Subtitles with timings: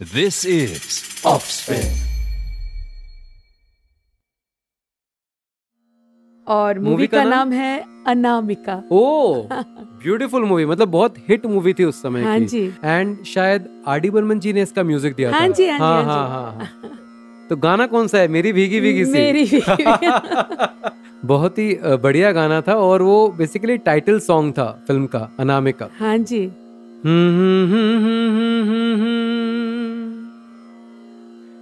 [0.00, 1.88] This is Offspin.
[6.46, 7.52] और movie का, का नाम?
[7.52, 9.48] है अनामिका। ओ
[10.04, 14.00] ब्यूटीफुल मूवी मतलब बहुत हिट मूवी थी उस समय हाँ की। जी। एंड शायद आर
[14.00, 16.52] डी बर्मन जी ने इसका म्यूज़िक दिया हाँ था। जी, हाँ जी, हाँ, हाँ हाँ,
[16.54, 18.28] हाँ। तो गाना कौन सा है?
[18.28, 19.60] मेरी भीगी भीगी सी। मेरी भी
[21.28, 26.18] बहुत ही बढ़िया गाना था और वो बेसिकली टाइटल सॉन्ग था फ़िल्म का अनामिका। हाँ
[26.18, 26.50] जी।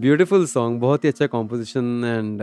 [0.00, 2.42] ब्यूटीफुल सॉन्ग बहुत ही अच्छा कॉम्पोजिशन एंड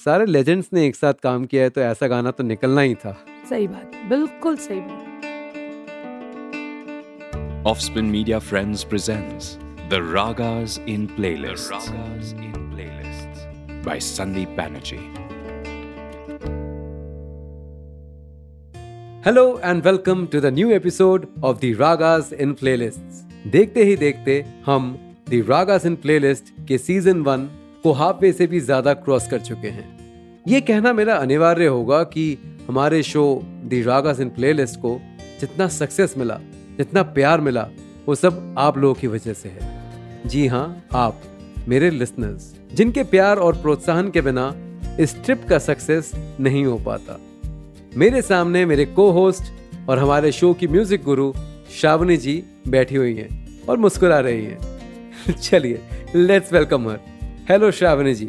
[0.00, 3.16] सारे लेजेंड्स ने एक साथ काम किया है तो ऐसा गाना तो निकलना ही था
[3.50, 5.14] सही बात बिल्कुल सही बात
[7.66, 9.46] Offspin Media Friends presents
[9.90, 11.68] The Ragas in Playlists.
[11.68, 13.40] The Ragas in Playlists
[13.84, 15.06] by Sandeep Banerjee.
[19.24, 24.44] Hello and welcome to the new episode of the ragas in playlists देखते ही देखते
[24.66, 24.86] हम
[25.26, 27.44] द रागास इन प्लेलिस्ट के season one
[27.82, 29.86] को half way से भी ज़्यादा cross कर चुके हैं।
[30.48, 32.26] ये कहना मेरा अनिवार्य होगा कि
[32.68, 34.98] हमारे show the ragas in playlist को
[35.40, 36.38] जितना सक्सेस मिला,
[36.78, 37.66] जितना प्यार मिला,
[38.06, 41.22] वो सब आप लोगों की वजह से है। जी हाँ आप,
[41.68, 44.46] मेरे लिसनर्स जिनके प्यार और प्रोत्साहन के बिना
[45.00, 47.18] इस ट्रिप का सक्सेस नहीं हो पाता।
[47.96, 49.52] मेरे सामने मेरे को होस्ट
[49.88, 51.32] और हमारे शो की म्यूज़िक गुरु
[51.80, 53.28] श्रावणी जी बैठी हुई हैं
[53.68, 54.75] और मुस्कुरा रही हैं।
[55.30, 55.80] चलिए
[56.14, 56.98] let's welcome her
[57.50, 58.26] hello Shravani ji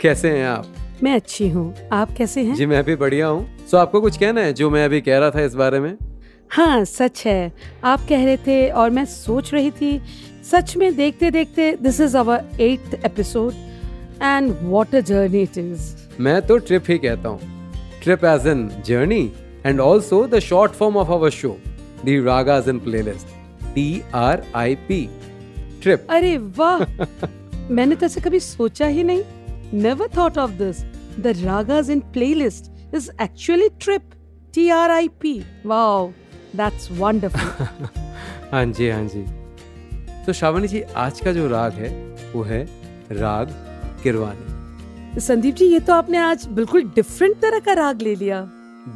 [0.00, 0.66] कैसे हैं आप?
[1.02, 2.54] मैं अच्छी हूँ। आप कैसे हैं?
[2.54, 5.30] जी मैं भी बढ़िया हूँ। सो आपको कुछ कहना है जो मैं अभी कह रहा
[5.30, 5.96] था इस बारे में?
[6.50, 7.52] हाँ सच है।
[7.84, 10.00] आप कह रहे थे और मैं सोच रही थी
[10.50, 13.52] सच में देखते देखते this is our eighth episode
[14.22, 17.40] and what a journey it is मैं तो ट्रिप ही कहता हूँ।
[18.02, 19.32] Trip as an journey
[19.66, 21.56] and also the short form of our show
[22.04, 23.26] the ragas in playlist
[23.74, 25.08] T R I P
[25.82, 26.78] trip अरे वाह!
[27.70, 29.22] मैंने तो ऐसे कभी सोचा ही नहीं।
[29.82, 30.82] Never thought of this
[31.20, 34.10] the ragas in playlist is actually trip
[34.54, 36.06] T R I P wow
[36.56, 37.86] that's wonderful
[38.52, 39.24] हाँ जी हाँ जी।
[40.26, 41.88] तो श्रावणी जी आज का जो राग है
[42.34, 42.62] वो है
[43.12, 43.54] राग
[44.02, 48.40] किरवानी। संदीप जी ये तो आपने आज बिल्कुल डिफरेंट तरह का राग ले लिया।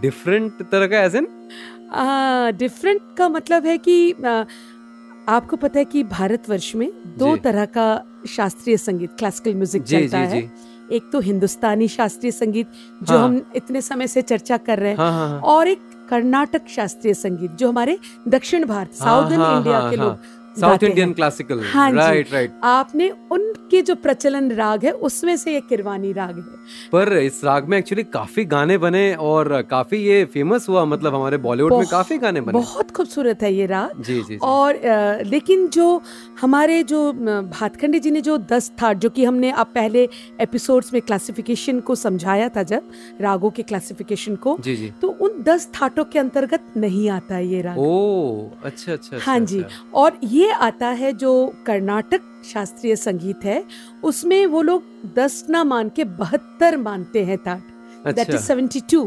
[0.00, 1.26] डिफरेंट तरह का एज इन
[2.58, 4.14] डिफरेंट का मतलब है कि
[5.28, 7.86] आपको पता है कि भारतवर्ष में दो तरह का
[8.28, 12.66] शास्त्रीय संगीत क्लासिकल म्यूज़िक चलता जी है जी एक तो हिंदुस्तानी शास्त्रीय संगीत
[13.02, 15.80] जो हाँ। हम इतने समय से चर्चा कर रहे हैं हाँ हाँ हाँ और एक
[16.10, 17.98] कर्नाटक शास्त्रीय संगीत जो हमारे
[18.28, 20.18] दक्षिण भारत साउदर्न हाँ, इंडिया हाँ, के। लोग
[20.60, 25.60] साउथ इंडियन क्लासिकल हाँ राइट राइट आपने उनके जो प्रचलन राग है उसमें से ये
[25.68, 30.68] किरवानी राग है। पर इस राग में एक्चुअली काफ़ी गाने बने और काफ़ी ये फ़ेमस
[30.68, 34.22] हुआ मतलब हमारे बॉलीवुड में काफ़ी गाने बने। बहुत खूबसूरत है ये राग। जी जी
[34.22, 36.00] जी। और अ, लेकिन जो
[36.40, 40.08] हमारे जो भातखंडे जी ने जो दस था जो कि हमने आप पहले
[40.40, 42.90] एपिसोड्स में क्लासिफिकेशन को समझाया था जब
[43.20, 47.60] रागों के क्लासिफिकेशन को जी जी। तो उन दस थाटों के अंतर्गत नहीं आता ये
[47.62, 51.32] राग। ओ अच्छा अच्छा हाँ अच्छा, जी। अच्छा। और ये आता है जो
[51.66, 53.62] कर्नाटक शास्त्रीय संगीत है
[54.04, 54.82] उसमें वो लोग
[55.16, 57.62] दस ना मान के बहत्तर मानते हैं thaat.
[58.06, 59.04] That is seventy two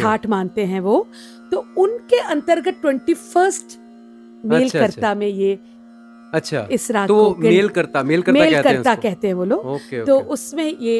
[0.00, 1.06] thaat मानते हैं वो।
[1.50, 3.78] तो उनके अंतर्गत ट्वेंटी फ़र्स्ट
[4.44, 5.58] मेल अच्छा, करता अच्छा। में ये
[6.34, 9.26] अच्छा इस राग तो को मेल करता मेल करता मेल कहते हैं करता उसको। कहते
[9.26, 10.96] हैं वो लोग। ओके तो उसमें ये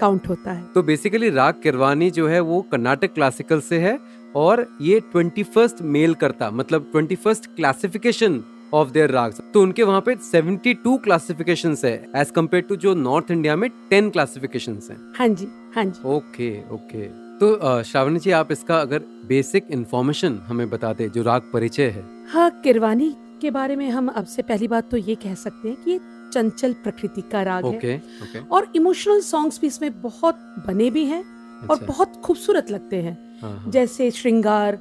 [0.00, 3.98] काउंट होता है। तो बेसिकली राग किरवानी जो है वो कर्नाटक क्लासिकल से है
[4.36, 8.42] और ये ट्वेंटी फ़र्स्ट मेल करता मतलब twenty first classification
[8.74, 13.30] of their raga तो उनके वहाँ पे 72 क्लासिफिकेशन है एज कंपेयर टू जो नॉर्थ
[13.30, 17.02] इंडिया में 10 क्लासिफिकेशन है। हाँ जी हाँ जी। Okay okay.
[17.40, 22.04] तो श्रावणी जी आप इसका अगर बेसिक इन्फॉर्मेशन हमें बता दे जो राग परिचय है।
[22.32, 25.76] हाँ किरवानी के बारे में हम अब से पहली बात तो ये कह सकते हैं
[25.84, 25.98] कि
[26.32, 31.04] चंचल प्रकृति का राग okay, है ओके और इमोशनल सॉन्ग्स भी इसमें बहुत बने भी
[31.04, 31.22] हैं
[31.68, 34.76] और अच्छा, बहुत खूबसूरत लगते हैं। हाँ, हाँ। जैसे श्रृंगार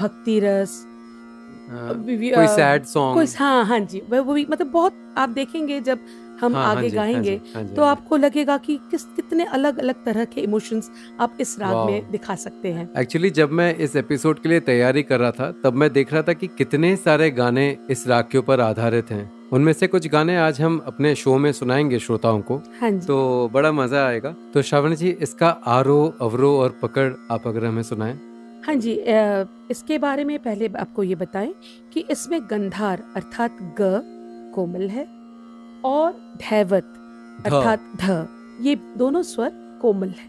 [0.00, 0.84] भक्ति रस
[1.70, 5.80] आ, वि- कोई सैड कोई सॉन्ग हाँ हाँ जी वो भी मतलब बहुत आप देखेंगे
[5.80, 5.98] जब
[6.40, 9.44] हम हाँ, आगे हाँ गाएँगे हाँ जी, हाँ जी, तो आपको लगेगा कि किस कितने
[9.46, 10.90] अलग अलग तरह के इमोशंस
[11.20, 15.02] आप इस राग में दिखा सकते हैं। एक्चुअली जब मैं इस एपिसोड के लिए तैयारी
[15.02, 18.38] कर रहा था तब मैं देख रहा था कि कितने सारे गाने इस राग के
[18.38, 22.56] ऊपर आधारित हैं। उनमें से कुछ गाने आज हम अपने शो में सुनाएँगे श्रोताओं को।
[22.80, 27.46] हाँ जी। तो बड़ा मज़ा आएगा। तो श्रावणी जी इसका आरो अवरो और पकड़ आप
[27.46, 28.18] अगर हमें सुनाएँ।
[28.66, 28.92] हाँ जी
[29.70, 31.54] इसके बारे में पहले आपको ये बताएँ
[31.92, 34.00] कि इसमें गंधार अर्थात ग
[34.54, 35.06] कोमल है।
[35.84, 36.94] और धैवत
[37.46, 38.26] अर्थात ध।
[38.60, 39.52] ये दोनों स्वर
[39.82, 40.26] कोमल है।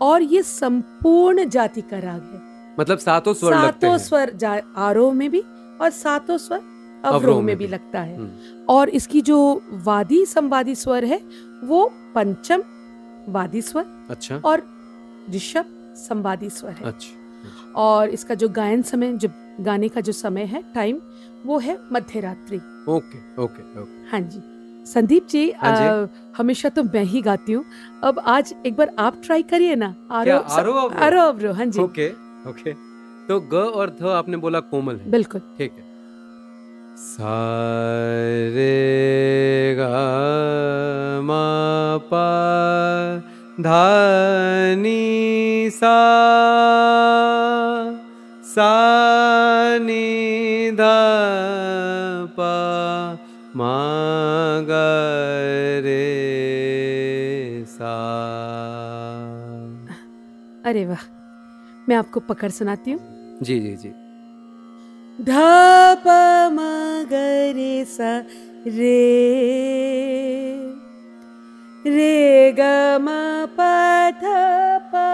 [0.00, 2.46] और ये संपूर्ण जाति का राग है।
[2.80, 4.32] मतलब सातों स्वर सातों स्वर
[4.76, 5.40] आरोह में भी
[5.80, 6.60] और सातों स्वर
[7.04, 11.20] अवरोह में भी। लगता है। हम्म, और इसकी जो वादी संवादी स्वर है
[11.64, 11.84] वो
[12.14, 12.62] पंचम
[13.28, 14.62] वादी स्वर अच्छा। और
[15.34, 15.64] ऋषभ
[15.96, 19.28] संवादी स्वर है। अच्छा और इसका जो गायन समय जो
[19.60, 21.00] गाने का जो समय है टाइम
[21.46, 22.56] वो है मध्य रात्रि
[22.88, 24.40] ओके ओके ओके। हाँ जी।
[24.86, 27.64] संदीप जी, हाँ जी। हमेशा तो मैं ही गाती हूँ।
[28.04, 30.94] अब आज एक बार आप ट्राई करिए ना। आरोह अवरोह?
[31.04, 31.52] आरो अवरो?
[31.52, 32.08] हाँ जी। Okay
[32.50, 32.72] okay.
[33.28, 35.84] तो ग और ध आपने बोला कोमल है। बिल्कुल। ठीक है।
[36.98, 38.74] सारे
[39.78, 39.90] गा
[41.22, 41.44] मा
[42.12, 42.26] पा
[43.60, 43.84] धा
[45.70, 45.96] सा
[48.44, 48.72] सा
[49.78, 50.87] नी धा
[53.58, 53.76] मा
[55.84, 56.04] रे
[57.68, 57.94] सा।
[60.66, 61.04] अरे वाह
[61.88, 63.00] मैं आपको पकड़ सुनाती हूँ।
[63.42, 63.88] जी जी जी।
[65.24, 65.30] ध
[66.04, 66.06] प
[66.52, 66.58] म
[67.10, 67.12] ग
[67.56, 68.18] रे सा
[68.66, 69.00] रे।
[71.86, 72.60] रे ग
[73.00, 73.08] म
[73.58, 73.68] प।
[74.22, 74.24] ध
[74.92, 75.04] प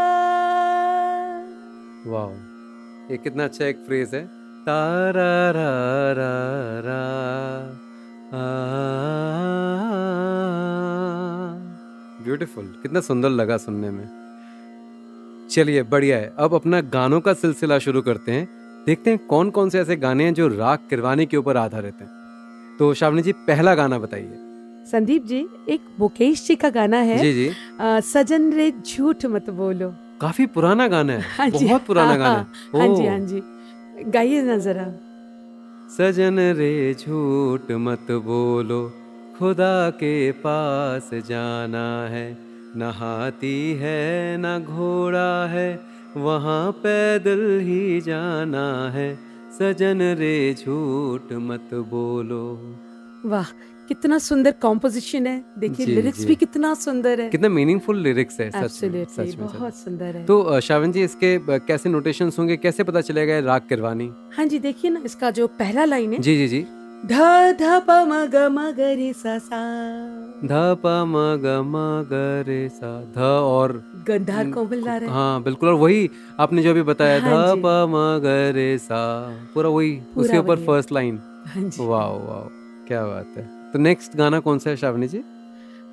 [2.07, 2.29] वाह
[3.11, 4.25] ये कितना अच्छा एक फ्रेज है।
[4.67, 5.73] तारा रा
[6.13, 6.35] रा
[6.81, 7.84] रा।
[12.25, 14.09] ब्यूटीफुल कितना सुंदर लगा सुनने में।
[15.51, 18.49] चलिए बढ़िया है। अब अपना गानों का सिलसिला शुरू करते हैं।
[18.87, 22.11] देखते हैं कौन कौन से ऐसे गाने हैं जो राग किरवानी के ऊपर आधारित हैं।
[22.79, 24.39] तो शावनी जी पहला गाना बताइए।
[24.93, 29.51] संदीप जी एक मुकेश जी का गाना है। जी जी। आ, सजन रे झूठ मत
[29.51, 33.19] बोलो। काफ़ी पुराना गाना है। हाँ बहुत पुराना हाँ, गाना हाँ, है हाँ जी हाँ
[33.19, 33.43] जी।
[34.11, 34.85] गाइए ना जरा।
[35.99, 38.93] सजन रे झूठ मत बोलो,
[39.39, 42.39] खुदा के पास जाना है।
[42.77, 45.81] न हाथी है, न घोड़ा है,
[46.17, 49.19] वहाँ पैदल ही जाना है।
[49.59, 52.77] सजन रे झूठ मत बोलो।
[53.27, 53.47] वाह
[53.89, 58.83] कितना सुंदर कॉम्पोजिशन है। देखिए लिरिक्स भी कितना सुंदर है। कितना मीनिंगफुल लिरिक्स है सच
[58.85, 62.57] में सच में बहुत सुंदर है। तो श्रावण जी इसके कैसे नोटेशन होंगे?
[62.57, 64.11] कैसे पता चलेगा राग किरवानी?
[64.37, 66.67] हाँ जी देखिए ना इसका जो पहला लाइन है। जी जी जी।
[67.07, 67.13] ध
[67.61, 69.61] ध प म ग म ग रे सा सा।
[70.45, 70.53] ध
[70.83, 71.77] प म ग म
[72.11, 73.73] ग रे सा ध और
[74.07, 76.09] गंधार कोमल ला रहे हैं। बिल्कुल और वही
[76.41, 79.03] आपने जो अभी बताया हाँ ध। प म ग रे सा
[79.55, 82.49] पूरा वही पूरा उसके ऊपर फ़र्स्ट लाइन हाँ वाह वाह
[82.89, 85.21] क्या बात है। तो नेक्स्ट गाना कौन सा है श्रावणी जी?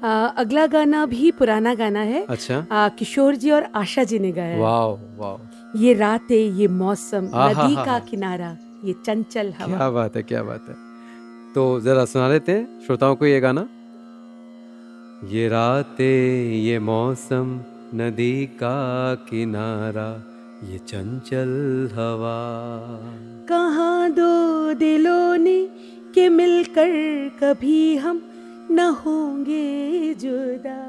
[0.04, 0.10] आ,
[0.42, 4.58] अगला गाना भी पुराना गाना है। अच्छा। आ, किशोर जी और आशा जी ने गाया
[4.60, 4.86] वाह
[5.18, 8.50] वाह ये रातें ये मौसम नदी का किनारा
[8.86, 10.76] ये चंचल हवा। क्या बात है क्या बात है।
[11.56, 13.68] तो जरा सुना लेते हैं श्रोताओं को ये गाना।
[15.30, 17.60] ये रातें ये मौसम
[17.96, 18.78] नदी का
[19.30, 20.10] किनारा
[20.70, 21.52] ये चंचल
[21.94, 22.40] हवा।
[23.50, 25.58] कहाँ दो दिलों ने
[26.16, 26.92] के मिलकर
[27.44, 28.22] कभी हम
[28.72, 30.80] न होंगे जुदा।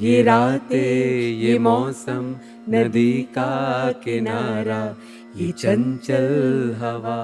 [0.00, 2.34] ये रातें ये मौसम
[2.68, 4.82] नदी का किनारा
[5.36, 7.20] ये चंचल हवा।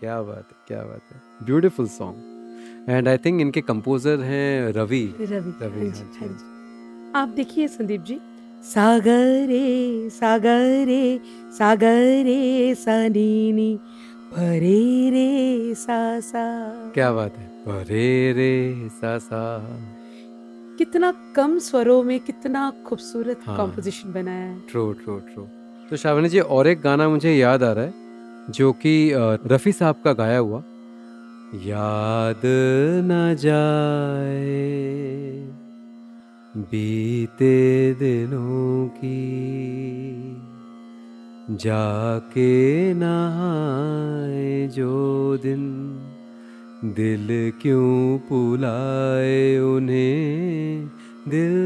[0.00, 5.04] क्या बात है क्या बात है। Beautiful song and I think इनके कंपोजर हैं रवि।
[5.20, 8.18] रवि रवि, हाँ हाँ हाँ। आप देखिए संदीप जी।
[8.64, 11.20] सागरे सागरे
[11.52, 13.78] सागरे सनीनी
[14.32, 16.44] भरे रे सा सा
[16.94, 17.44] क्या बात है?
[17.66, 19.42] परे रे सा सा
[20.78, 25.42] कितना कम स्वरों में कितना खूबसूरत हाँ। कॉम्पोजिशन बनाया है। ट्रू ट्रू ट्रू
[25.90, 27.92] तो श्रावणी जी और एक गाना मुझे याद आ रहा है
[28.50, 28.94] जो कि
[29.52, 30.62] रफ़ी साहब का गाया हुआ।
[31.64, 32.42] याद
[33.10, 34.64] न जाए
[36.70, 37.56] बीते
[37.94, 39.14] दिनों की
[41.50, 45.62] जाके नहाए जो दिन,
[46.84, 50.90] दिल क्यों बुलाए उन्हें,
[51.28, 51.56] दिल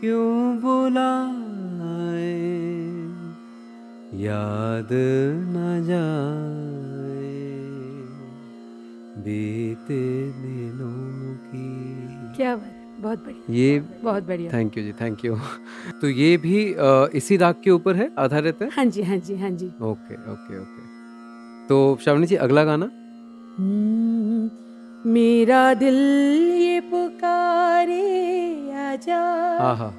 [0.00, 2.36] क्यों बुलाए,
[4.20, 4.88] याद
[5.48, 7.34] न जाए,
[9.24, 15.36] बीते दिनों की क्या बात बहुत बढ़िया ये बहुत बढ़िया। Thank you ji thank you
[16.00, 16.58] तो ये भी
[17.18, 18.68] इसी राग के ऊपर है आधारित है?
[18.76, 20.84] हाँ जी हाँ जी हाँ जी। Okay okay okay.
[21.68, 22.90] तो श्रावणी जी अगला गाना?
[23.58, 24.50] हम्म,
[25.12, 25.94] मेरा दिल
[26.60, 28.00] ये पुकारे
[28.86, 29.20] आजा।
[29.70, 29.92] आहा।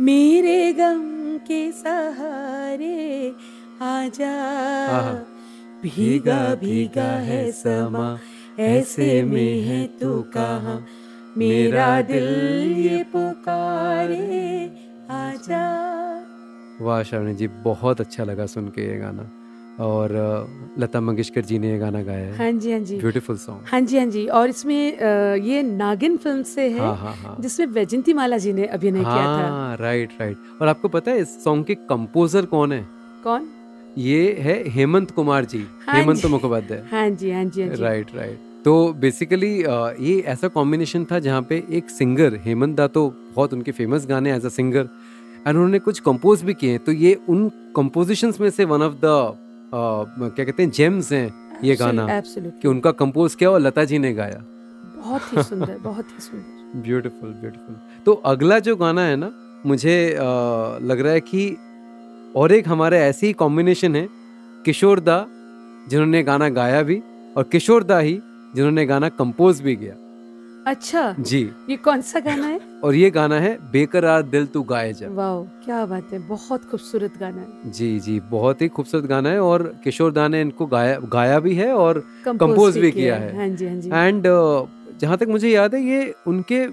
[0.00, 1.02] मेरे गम
[1.48, 3.34] के सहारे
[3.82, 4.32] आजा।
[4.96, 5.12] आहा।
[5.82, 8.08] भीगा भीगा है समा
[8.58, 10.76] ऐसे में है तू कहाँ?
[11.38, 12.24] मेरा दिल
[12.78, 14.20] ये पुकारे
[15.14, 15.64] आजा।
[16.80, 19.30] वाह श्रावणी जी बहुत अच्छा लगा सुन के ये गाना।
[19.84, 20.12] और
[20.78, 23.80] लता मंगेशकर जी ने ये गाना गाया है। हाँ जी हाँ जी। ब्यूटीफुल सॉन्ग हाँ
[23.80, 24.98] जी हाँ जी। और इसमें
[25.44, 29.14] ये नागिन फ़िल्म से है हाँ हाँ हाँ। जिसमें वैजंती माला जी ने अभिनय हाँ,
[29.14, 32.86] किया था। हाँ राइट राइट और आपको पता है इस सॉन्ग के कंपोजर कौन है?
[33.24, 33.48] कौन?
[33.98, 38.45] ये है हेमंत कुमार जी हाँ हेमंत। मुखोपाध्याय। हाँ हाँ जी हाँ जी। राइट राइट
[38.66, 39.50] तो बेसिकली
[40.06, 43.02] ये ऐसा कॉम्बिनेशन था जहाँ पे एक सिंगर हेमंत दा तो
[43.34, 44.88] बहुत उनके फ़ेमस गाने एज अ सिंगर
[45.46, 48.94] एंड उन्होंने कुछ कंपोज भी किए हैं। तो ये उन कंपोजिशंस में से वन ऑफ़
[49.04, 49.12] द
[49.74, 54.12] क्या कहते हैं जेम्स हैं ये गाना कि उनका कंपोज किया और लता जी ने
[54.14, 54.42] गाया।
[54.96, 59.32] बहुत ही सुंदर बहुत ही सुंदर। ब्यूटीफुल ब्यूटीफुल तो अगला जो गाना है ना
[59.66, 60.22] मुझे अ,
[60.82, 61.48] लग रहा है कि
[62.36, 64.08] और एक हमारे ऐसे ही कॉम्बिनेशन है
[64.64, 65.24] किशोर दा
[65.90, 67.02] जिन्होंने गाना गाया भी
[67.36, 68.18] और किशोर दा ही
[68.56, 69.94] जिन्होंने गाना कंपोज भी किया।
[70.66, 72.60] अच्छा जी। ये कौन सा गाना है?
[72.84, 77.18] और ये गाना है बेकरार दिल तू गाए जा वाह क्या बात है बहुत खूबसूरत
[77.20, 80.98] गाना है। जी जी बहुत ही खूबसूरत गाना है और किशोर दा ने इनको गाया
[81.12, 84.26] गाया भी है और कंपोज Compose भी किया है। हाँ। जी हाँ जी। एंड
[85.00, 86.66] जहाँ तक मुझे याद है ये उनके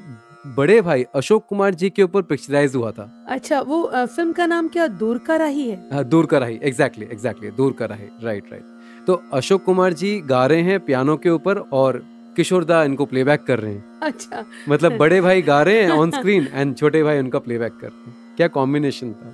[0.55, 4.67] बड़े भाई अशोक कुमार जी के ऊपर पिक्चराइज हुआ था। अच्छा वो फ़िल्म का नाम
[4.67, 4.87] क्या?
[4.87, 5.89] दूर का राही है?
[5.93, 8.72] हाँ, दूर का रही एग्जैक्टली एग्जैक्टली दूर का रही राइट राइट
[9.07, 12.03] तो अशोक कुमार जी गा रहे हैं पियानो के ऊपर और
[12.35, 16.11] किशोर दा इनको प्लेबैक कर रहे हैं। अच्छा। मतलब बड़े भाई गा रहे हैं ऑन
[16.11, 19.33] स्क्रीन एंड छोटे भाई उनका प्लेबैक कर रहे हैं। क्या कॉम्बिनेशन था?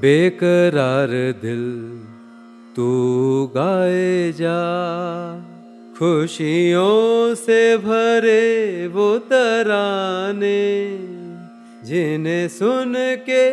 [0.00, 1.08] बेकरार
[1.42, 1.64] दिल
[2.76, 2.88] तू
[3.56, 4.56] गाए जा
[5.98, 10.62] खुशियों से भरे वो तराने
[11.84, 12.94] जिन्हें सुन
[13.28, 13.44] के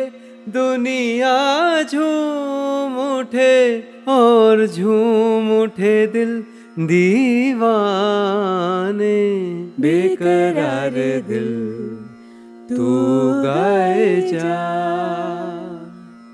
[0.52, 1.36] दुनिया
[1.82, 3.54] झूम उठे
[4.08, 6.32] और झूम उठे दिल
[6.78, 7.70] दीवाने।
[9.80, 10.94] बेकरार
[11.28, 11.48] दिल
[12.68, 12.86] तू
[13.42, 14.56] गाए जा।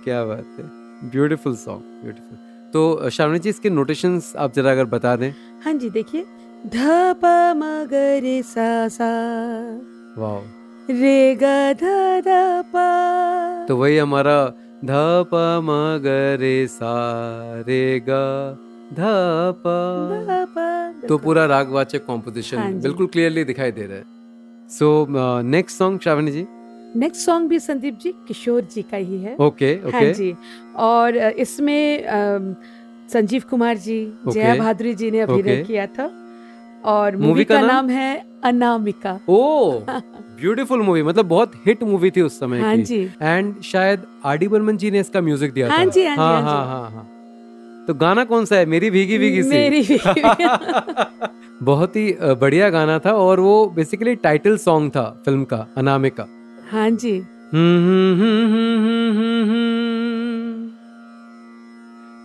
[0.05, 0.65] क्या बात है।
[1.11, 2.37] ब्यूटीफुल सॉन्ग ब्यूटीफुल
[2.73, 5.33] तो श्रावणी जी इसके नोटेशंस आप जरा अगर बता दें।
[5.65, 6.23] हाँ जी देखिए।
[6.67, 6.77] ध
[7.23, 7.25] प
[7.57, 9.11] म ग रे सा सा
[10.19, 10.41] वाह
[10.91, 11.45] रे ग
[11.81, 11.85] ध
[12.27, 12.29] ध
[12.75, 12.75] प।
[13.69, 14.37] तो वही हमारा
[14.85, 14.91] ध
[15.31, 15.35] प
[15.65, 15.71] म
[16.05, 16.93] ग रे सा
[17.67, 18.11] रे ग
[18.93, 19.01] ध
[19.65, 19.75] प
[21.09, 24.05] तो पूरा रागवाचक कॉम्पोजिशन हाँ बिल्कुल क्लियरली दिखाई दे रहा है।
[24.71, 25.07] So
[25.45, 26.47] next song Shravani ji
[26.97, 30.35] next song भी संदीप जी किशोर जी का ही है। ओके हाँ ओके जी।
[30.87, 31.83] और इसमें
[33.13, 34.35] संजीव कुमार जी Okay.
[34.35, 35.67] जया भादुरी जी ने अभिनय Okay.
[35.67, 36.07] किया था।
[36.85, 37.71] और मूवी का का नाम?
[37.71, 39.71] नाम है अनामिका। ओ
[40.41, 44.37] ब्यूटीफुल मूवी मतलब बहुत हिट मूवी थी उस समय हाँ की। जी। एंड शायद आर
[44.39, 46.67] डी बर्मन जी ने इसका म्यूज़िक दिया हाँ था जी, हाँ जी, हाँ हाँ हाँ
[46.67, 47.07] हाँ हाँ।
[47.87, 48.67] तो गाना कौन सा है?
[48.67, 51.29] मेरी भीगी भीगी सी। मेरी भीगी-
[51.63, 56.27] बहुत ही बढ़िया गाना था और वो बेसिकली टाइटल सॉन्ग था फ़िल्म का अनामिका।
[56.73, 57.19] हाँ जी।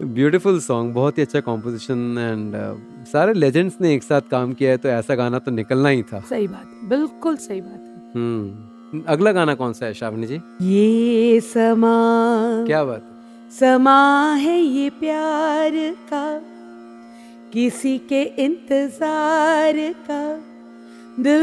[0.00, 2.54] ब्यूटीफुल सॉन्ग बहुत ही अच्छा कॉम्पोजिशन एंड
[3.08, 6.20] सारे लेजेंड्स ने एक साथ काम किया है तो ऐसा गाना तो निकलना ही था।
[6.30, 10.40] सही बात है बिल्कुल सही बात है। हम्म अगला गाना कौन सा है श्रावणी जी?
[10.62, 11.94] ये समा
[12.66, 13.02] क्या बात
[13.52, 15.72] समा है ये प्यार
[16.10, 16.26] का
[17.52, 19.76] किसी के इंतज़ार
[20.10, 20.22] का।
[21.22, 21.42] दिल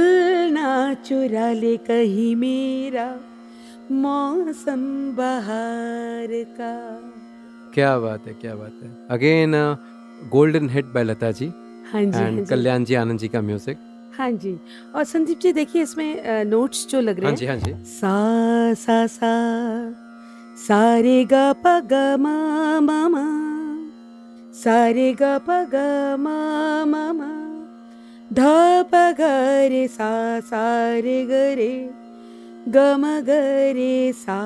[0.54, 3.10] ना चुरा ले कहीं मेरा
[3.92, 4.82] मौसम
[5.16, 6.76] बहार का।
[7.74, 9.54] क्या बात है क्या बात है। Again
[10.32, 11.46] golden hit by Lata ji
[11.92, 13.78] हाँ जी हाँ एंड कल्याण जी आनंद जी का म्यूज़िक
[14.18, 14.58] हाँ जी।
[14.96, 18.74] और संदीप जी देखिए इसमें नोट्स जो लग रहे हाँ हैं। जी हाँ जी। सा
[18.84, 19.32] सा सा
[20.68, 22.28] सारे ग प ग म
[22.90, 23.24] म म
[24.56, 25.76] सारे ग प ग
[26.20, 26.28] म
[26.92, 27.32] म म
[28.30, 28.40] ध
[28.92, 29.22] प ग
[29.72, 30.12] रे सा
[30.50, 30.64] सा
[31.06, 31.74] रे ग रे
[32.70, 33.40] ग म ग
[33.80, 34.40] रे सा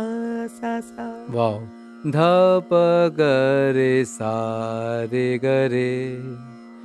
[0.60, 1.60] सा सा। वाओ।
[2.06, 2.14] ध
[2.70, 2.70] प
[3.18, 3.28] ग
[3.76, 4.32] रे सा
[5.12, 6.22] रे ग रे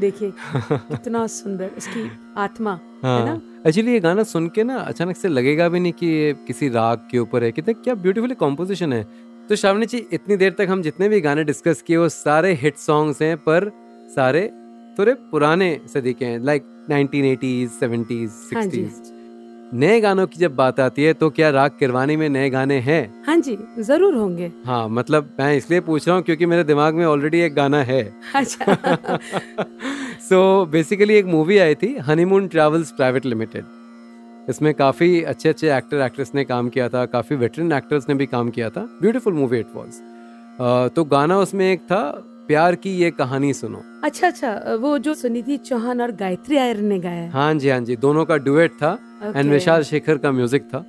[0.00, 0.32] देखिए
[0.72, 3.40] कितना सुंदर इसकी आत्मा हाँ, है। ना?
[3.66, 6.98] एक्चुअली ये गाना सुन के ना अचानक से लगेगा भी नहीं कि ये किसी राग
[7.10, 9.06] के ऊपर है। कितना क्या ब्यूटीफुली कॉम्पोजिशन है।
[9.48, 12.76] तो श्रावणी जी इतनी देर तक हम जितने भी गाने डिस्कस किए वो सारे हिट
[12.76, 13.70] सॉन्ग्स हैं पर
[14.14, 14.52] सारे
[14.98, 19.11] थोड़े पुराने सदी के हैं लाइक 1980s 70s हाँ जी 60s
[19.72, 23.24] नए गानों की जब बात आती है तो क्या राग किरवानी में नए गाने हैं?
[23.26, 27.04] हाँ जी ज़रूर होंगे। हाँ मतलब मैं इसलिए पूछ रहा हूँ क्योंकि मेरे दिमाग में
[27.06, 28.02] ऑलरेडी एक गाना है।
[28.34, 29.18] अच्छा।
[30.28, 33.64] सो बेसिकली एक मूवी आई थी हनीमून ट्रेवल्स प्राइवेट लिमिटेड
[34.48, 38.26] इसमें काफ़ी अच्छे अच्छे एक्टर एक्ट्रेस ने काम किया था काफ़ी वेटरन एक्टर्स ने भी
[38.26, 40.00] काम किया था। ब्यूटीफुल मूवी इट वॉज़
[40.94, 42.02] तो गाना उसमें एक था
[42.48, 46.98] प्यार की ये कहानी सुनो। अच्छा अच्छा वो जो सुनिधि चौहान और गायत्री आयर ने
[46.98, 49.50] गाया हाँ। जी हाँ जी दोनों का डुएट था एंड Okay.
[49.50, 50.84] विशाल शेखर का म्यूज़िक था।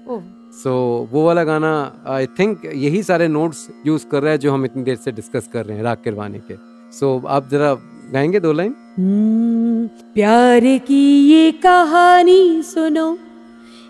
[0.53, 0.71] सो
[1.11, 1.71] वो वाला गाना
[2.07, 5.49] आई थिंक यही सारे नोट्स यूज़ कर रहा है जो हम इतनी देर से डिस्कस
[5.53, 6.55] कर रहे हैं राग किरवानी के।
[6.91, 7.73] सो so, आप जरा
[8.13, 8.75] गाएँगे दो लाइन?
[8.97, 13.17] हम्म, प्यार की ये कहानी सुनो।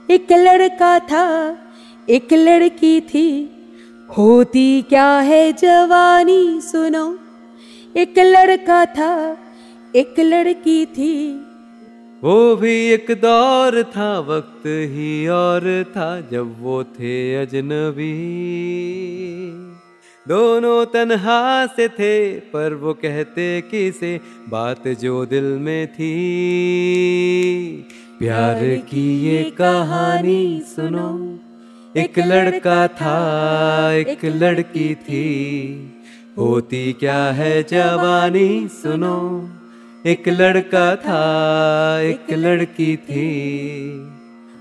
[0.09, 1.25] एक लड़का था
[2.09, 3.49] एक लड़की थी।
[4.09, 7.05] होती क्या है जवानी सुनो।
[7.97, 9.37] एक लड़का था
[9.95, 11.35] एक लड़की थी।
[12.23, 18.13] वो भी एक दौर था वक्त ही और था जब वो थे अजनबी।
[20.27, 24.19] दोनों तन्हा से थे पर वो कहते किसे?
[24.49, 26.13] बात जो दिल में थी।
[28.19, 31.39] प्यार की ये कहानी सुनो।
[31.99, 33.17] एक लड़का था
[33.91, 35.92] एक लड़की थी।
[36.37, 38.67] होती क्या है जवानी?
[38.67, 39.17] सुनो।
[40.05, 41.19] एक लड़का था
[42.01, 43.27] एक लड़की थी।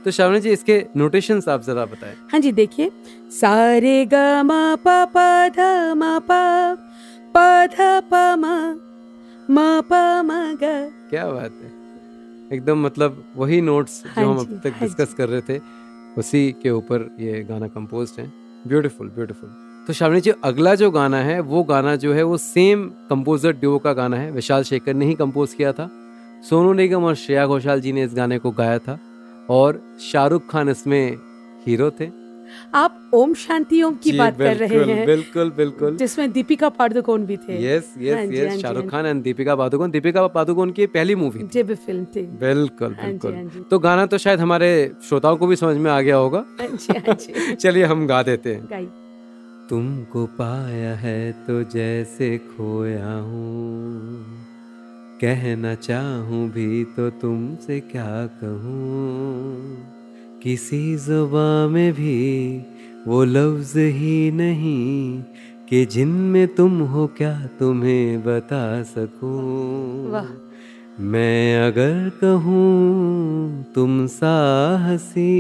[0.05, 2.91] तो श्रावणी जी इसके नोटेशंस आप जरा बताएँ। हाँ जी देखिए।
[3.31, 4.15] सारे ग
[4.45, 5.19] म प प
[5.57, 5.61] ध
[5.97, 6.39] म प
[7.35, 7.39] प
[7.75, 8.45] ध प म
[9.49, 11.71] म प म ग। क्या बात है।
[12.57, 15.61] एकदम मतलब वही नोट्स हाँ जो हम अब तक हाँ डिस्कस कर रहे थे
[16.19, 18.33] उसी के ऊपर ये गाना कंपोज है।
[18.69, 19.51] ब्यूटीफुल ब्यूटीफुल
[19.87, 23.79] तो श्रावणी जी अगला जो गाना है वो गाना जो है वो सेम कंपोजर ड्यू
[23.79, 25.91] का गाना है। विशाल शेखर ने ही कंपोज किया था।
[26.51, 28.99] सोनू निगम और श्रेया घोषाल जी ने इस गाने को गाया था।
[29.51, 31.17] और शाहरुख खान इसमें
[31.67, 32.23] हीरो थे।
[32.75, 37.37] आप ओम शांति ओम की बात कर रहे हैं बिल्कुल बिल्कुल। जिसमें दीपिका पादुकोण भी
[37.37, 41.41] थे। यस यस यस शाहरुख हाँ खान एंड दीपिका पादुकोण। दीपिका पादुकोण की पहली मूवी
[41.41, 45.37] थी। जे भी फ़िल्म थी। बिल्कुल हाँ बिल्कुल। हाँ तो गाना तो शायद हमारे श्रोताओं
[45.37, 46.45] को भी समझ में आ गया होगा।
[47.55, 49.02] चलिए हम गा देते हैं।
[49.71, 54.25] तुमको पाया है तो जैसे खोया हूँ।
[55.21, 59.77] कहना चाहूँ भी तो तुमसे क्या कहूँ।
[60.43, 62.59] किसी ज़ुबान में भी
[63.07, 65.23] वो लफ्ज ही नहीं
[65.69, 70.23] कि जिनमें तुम हो क्या तुम्हें बता सकूँ।
[71.01, 75.33] मैं अगर कहूँ तुम साहसी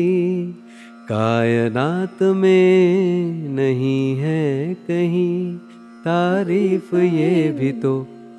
[1.12, 5.56] कायनात में नहीं है कहीं
[6.04, 7.90] तारीफ़ ये भी तो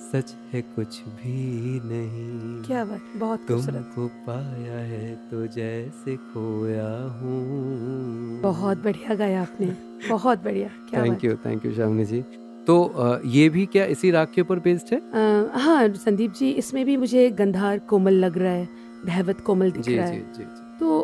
[0.02, 6.90] सच है कुछ भी नहीं। क्या बात बहुत खूबसूरत। तुमको पाया है तो जैसे खोया
[7.22, 9.68] हूँ। बहुत बढ़िया गाया आपने
[10.10, 12.22] बहुत बढ़िया क्या thank you thank you Shamni ji
[12.68, 12.82] तो
[13.30, 15.00] ये भी क्या इसी राग के ऊपर बेस्ड है?
[15.00, 18.68] अ, हाँ संदीप जी इसमें भी मुझे गंधार कोमल लग रहा है
[19.06, 21.02] धैवत कोमल दिख जी रहा जी है। जी जी। तो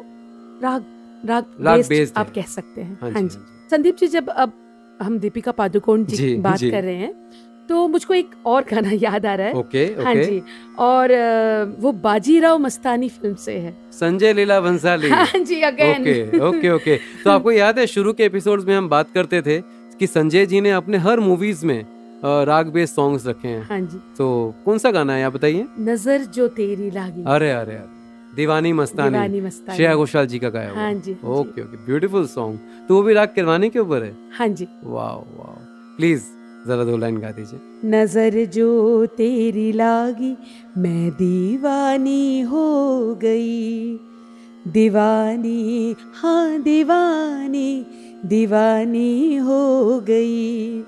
[0.63, 3.37] राग राग, राग based आप कह सकते हैं। हाँ हाँ हाँ जी।
[3.71, 4.53] संदीप जी जब अब
[4.99, 7.13] हम दीपिका पादुकोण जी, जी, बात जी। कर रहे हैं
[7.69, 10.03] तो मुझको एक और गाना याद आ रहा है। Okay okay.
[10.03, 10.41] हाँ जी
[10.79, 11.11] और
[11.79, 16.97] वो बाजीराव मस्तानी फ़िल्म से है। संजय लीला भंसाली। हाँ जी अगेन ओके ओके ओके।
[17.23, 19.59] तो आपको याद है शुरू के एपिसोड्स में हम बात करते थे
[19.99, 21.85] कि संजय जी ने अपने हर मूवीज़ में
[22.45, 24.27] राग बेस्ड सॉन्ग्स रखे हैं। हाँ जी। तो
[24.65, 25.65] कौन सा गाना है आप बताइए?
[25.79, 27.97] नज़र जो तेरी लागी। अरे अरे अरे।
[28.35, 31.77] दीवानी मस्तानी। दीवानी मस्तानी। श्रेया घोषाल जी का गाया हुआ। हाँ जी, हाँ ओके ओके।
[31.85, 34.13] ब्यूटीफुल सॉन्ग तो वो भी राग किरवानी के ऊपर है?
[34.37, 35.55] हाँ जी। वाह वाह
[35.97, 36.23] प्लीज़
[36.67, 40.35] जरा दो लाइन गा दीजिए। नज़र जो तेरी लागी
[40.77, 43.99] मैं दीवानी हो गई।
[44.67, 47.85] दीवानी हाँ दीवानी
[48.25, 50.83] दीवानी हो गई।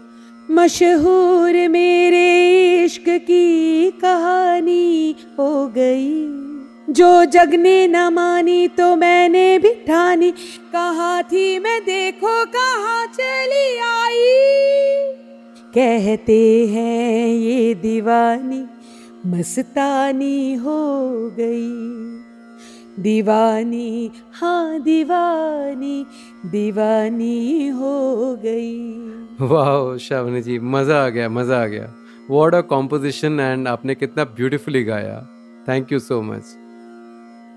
[0.51, 6.50] मशहूर मेरे इश्क की कहानी हो गई।
[6.87, 10.31] जो जग ने न मानी तो मैंने भी ठानी।
[10.71, 14.23] कहाँ थी मैं देखो कहा चली आई।
[15.73, 18.63] कहते हैं ये दीवानी
[19.27, 20.79] मस्तानी हो
[21.39, 21.69] गई।
[22.99, 26.05] दीवानी हाँ दीवानी
[26.45, 31.93] दीवानी हो गई। वाह शावनी जी, मज़ा आ गया, मज़ा आ गया।
[32.29, 35.19] वॉट अ कॉम्पोजिशन एंड आपने कितना ब्यूटिफुली गाया।
[35.67, 36.57] थैंक यू सो मच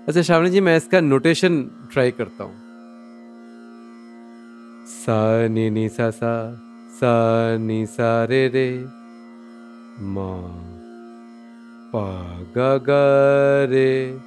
[0.07, 2.53] अच्छा श्रावणी जी, मैं इसका नोटेशन ट्राई करता हूँ।
[4.85, 6.61] सा, नी नी, सा सा
[6.93, 8.85] सा, नी, सा, रे रे,
[9.99, 10.31] मा,
[11.93, 12.05] पा,
[12.57, 13.01] गा गा,
[13.65, 14.19] रे,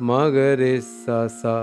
[0.00, 1.56] मा, ग, रे, सा सा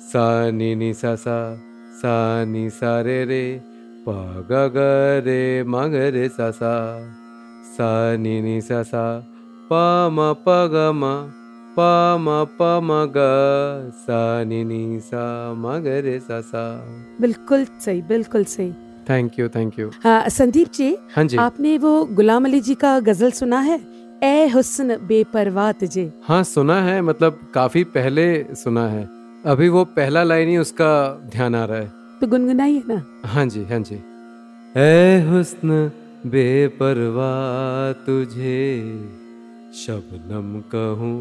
[0.00, 1.56] सा, नी नी, सा सा
[1.94, 3.60] सा, नी, सा, रे रे,
[4.08, 6.74] पा, गा गा, रे, मा, ग, रे, सा सा
[7.76, 9.20] सा, नी नी, सा सा,
[9.70, 11.41] पा, म, प, ग, म
[11.76, 11.80] प
[12.20, 12.26] म
[12.58, 13.18] प म ग
[14.04, 16.62] सा नी नी सा म ग रे सा सा।
[17.20, 18.70] बिल्कुल सही बिल्कुल सही।
[19.08, 22.98] थैंक यू थैंक यू हाँ संदीप जी हाँ जी। आपने वो गुलाम अली जी का
[23.08, 23.80] गज़ल सुना है?
[24.24, 29.08] ए हुस्न बेपरवाह तुझे हाँ सुना है मतलब काफ़ी पहले सुना है।
[29.52, 30.92] अभी वो पहला लाइन ही उसका
[31.32, 33.96] ध्यान आ रहा है। तो गुनगुनाइए ना। हाँ जी हाँ जी।
[34.76, 35.90] ए हुस्न
[36.32, 38.60] बेपरवाह तुझे
[39.74, 41.14] शबनम कहूँ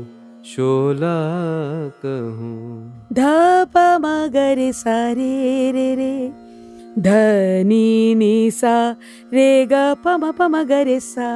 [0.46, 1.16] शोला
[2.06, 6.32] कहूँ। धप मगर सारे रे सा रे। धनी रे
[7.02, 8.92] ध नी नी सा
[9.34, 11.30] रे ग प म प म ग रे सा।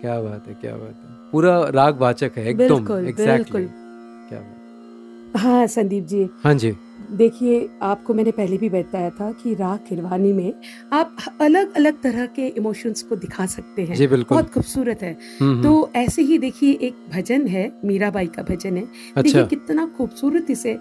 [0.00, 4.28] क्या बात है क्या बात है। पूरा राग वाचक है एकदम बिल्कुल, एग्जैक्टली exactly.
[4.28, 6.76] क्या बात हाँ संदीप जी। हाँ जी।
[7.12, 10.52] देखिए आपको मैंने पहले भी बताया था कि राग किरवानी में
[10.92, 15.18] आप अलग अलग तरह के इमोशंस को दिखा सकते हैं। जी बिल्कुल। बहुत खूबसूरत है।
[15.40, 19.86] हम्म, तो ऐसे ही देखिए एक भजन है मीराबाई का भजन है। अच्छा। देखिए कितना
[19.86, 20.78] खूबसूरती से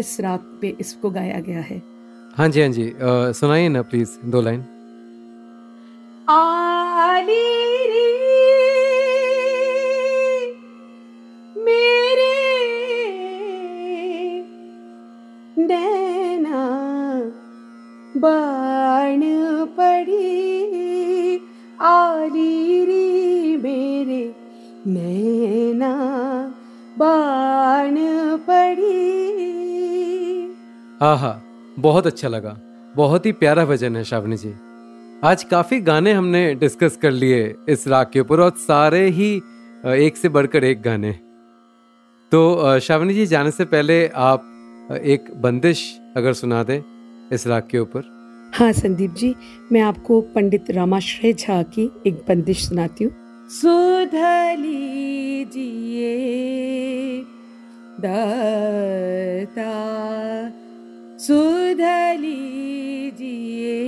[0.00, 1.82] इस राग पे इसको गाया गया है।
[2.36, 2.92] हाँ जी हाँ जी।
[3.40, 4.64] सुनाइए ना प्लीज़ दो लाइन।
[6.28, 6.55] आली
[31.02, 31.30] आहा
[31.78, 32.56] बहुत अच्छा लगा।
[32.96, 34.52] बहुत ही प्यारा भजन है श्रावणी जी।
[35.24, 39.34] आज काफ़ी गाने हमने डिस्कस कर लिए इस राग के ऊपर और सारे ही
[39.96, 41.12] एक से बढ़कर एक गाने।
[42.32, 45.84] तो श्रावणी जी जाने से पहले आप एक बंदिश
[46.16, 46.80] अगर सुना दें
[47.32, 48.14] इस राग के ऊपर।
[48.54, 49.34] हाँ संदीप जी
[49.72, 53.12] मैं आपको पंडित रामाश्रय झा की एक बंदिश सुनाती हूँ।
[53.50, 56.14] सुधली जिए
[61.26, 63.80] सुधली जिए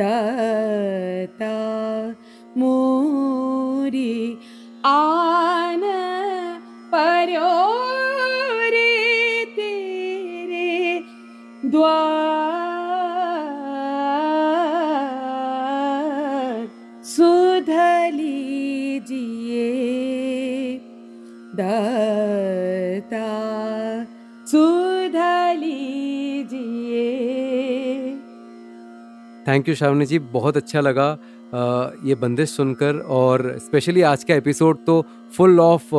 [0.00, 1.54] दता
[2.60, 4.12] मोरी
[4.86, 5.82] आन
[6.92, 7.52] पर्यो
[8.74, 8.92] रे
[9.56, 10.68] तेरे
[11.70, 12.39] द्वार
[29.50, 31.06] थैंक यू श्रावणी जी बहुत अच्छा लगा
[32.04, 34.94] ये बंदिश सुनकर और स्पेशली आज का एपिसोड तो
[35.36, 35.94] फुल ऑफ़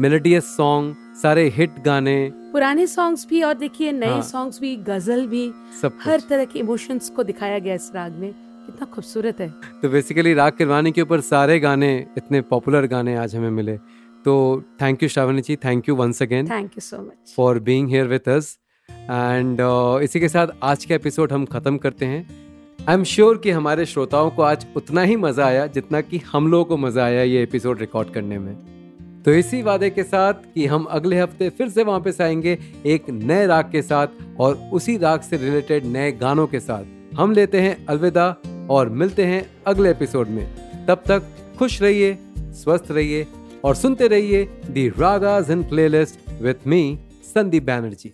[0.00, 2.14] मेलोडियस सॉन्ग सारे हिट गाने।
[2.52, 5.50] पुराने सॉन्ग्स भी और देखिए नए हाँ। सॉन्ग्स भी गज़ल भी
[5.82, 9.48] सब हर तरह के इमोशंस को दिखाया गया इस राग में। कितना खूबसूरत है।
[9.82, 13.76] तो बेसिकली राग किरवानी के ऊपर सारे गाने इतने पॉपुलर गाने आज हमें मिले।
[14.24, 17.88] तो thank you Shravani ji thank you once again thank you so much for being
[17.88, 18.56] here with us
[18.88, 19.58] and
[20.02, 22.45] इसी के साथ आज का एपिसोड हम खत्म करते हैं।
[22.88, 26.46] आई एम श्योर कि हमारे श्रोताओं को आज उतना ही मज़ा आया जितना कि हम
[26.50, 30.66] लोगों को मज़ा आया ये एपिसोड रिकॉर्ड करने में। तो इसी वादे के साथ कि
[30.66, 34.06] हम अगले हफ़्ते फिर से वापस आएँगे एक नए राग के साथ
[34.40, 38.28] और उसी राग से रिलेटेड नए गानों के साथ। हम लेते हैं अलविदा
[38.70, 40.46] और मिलते हैं अगले एपिसोड में।
[40.86, 43.26] तब तक खुश रहिए स्वस्थ रहिए
[43.64, 46.98] और सुनते रहिए the ragas in playlist with me
[47.34, 48.12] Sandeep Banerjee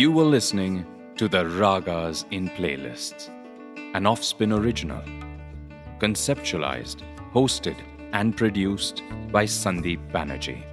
[0.00, 0.82] You were listening
[1.18, 3.30] to the Ragas in Playlists,
[3.94, 5.02] an Offspin original.
[5.98, 7.02] Conceptualized,
[7.34, 7.76] hosted,
[8.14, 10.64] and produced by Sandeep Banerjee.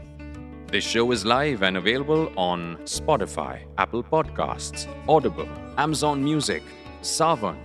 [0.68, 6.64] This show is live and available on Spotify, Apple Podcasts, Audible, Amazon Music,
[7.02, 7.58] Savan,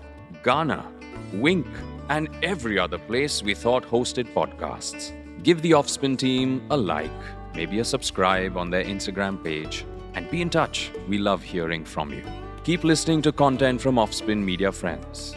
[0.42, 0.90] Ghana,
[1.34, 1.66] Wink,
[2.08, 5.12] and every other place we thought hosted podcasts.
[5.44, 7.10] Give the Offspin team a like,
[7.54, 10.90] maybe a subscribe on their Instagram page, and be in touch.
[11.08, 12.24] We love hearing from you.
[12.64, 15.36] Keep listening to content from Offspin Media Friends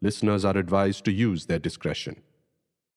[0.00, 2.22] Listeners are advised to use their discretion.